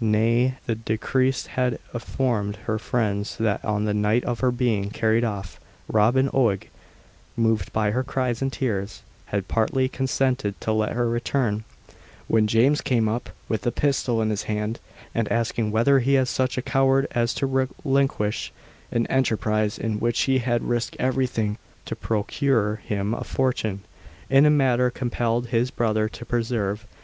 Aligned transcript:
Nay, 0.00 0.54
the 0.66 0.76
deceased 0.76 1.48
had 1.48 1.80
informed 1.92 2.54
her 2.66 2.78
friends 2.78 3.36
that 3.38 3.64
on 3.64 3.86
the 3.86 3.92
night 3.92 4.22
of 4.22 4.38
her 4.38 4.52
being 4.52 4.88
carried 4.88 5.24
off, 5.24 5.58
Robin 5.88 6.30
Oig, 6.32 6.68
moved 7.36 7.72
by 7.72 7.90
her 7.90 8.04
cries 8.04 8.40
and 8.40 8.52
tears, 8.52 9.02
had 9.26 9.48
partly 9.48 9.88
consented 9.88 10.54
to 10.60 10.70
let 10.70 10.92
her 10.92 11.08
return, 11.08 11.64
when 12.28 12.46
James 12.46 12.80
came 12.80 13.08
up 13.08 13.30
with 13.48 13.66
a 13.66 13.72
pistol 13.72 14.22
in 14.22 14.30
his 14.30 14.44
hand, 14.44 14.78
and, 15.12 15.26
asking 15.32 15.72
whether 15.72 15.98
he 15.98 16.16
was 16.16 16.30
such 16.30 16.56
a 16.56 16.62
coward 16.62 17.08
as 17.10 17.34
to 17.34 17.44
relinquish 17.84 18.52
an 18.92 19.08
enterprise 19.08 19.76
in 19.76 19.98
which 19.98 20.20
he 20.20 20.38
had 20.38 20.62
risked 20.62 20.94
everything 21.00 21.58
to 21.86 21.96
procure 21.96 22.76
him 22.76 23.12
a 23.12 23.24
fortune, 23.24 23.80
in 24.30 24.46
a 24.46 24.50
manner 24.50 24.88
compelled 24.88 25.48
his 25.48 25.72
brother 25.72 26.08
to 26.08 26.24
persevere. 26.24 26.78